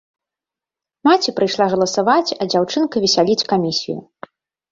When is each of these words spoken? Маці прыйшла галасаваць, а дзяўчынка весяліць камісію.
Маці 1.07 1.33
прыйшла 1.39 1.67
галасаваць, 1.73 2.35
а 2.41 2.49
дзяўчынка 2.53 2.95
весяліць 3.05 3.47
камісію. 3.51 3.99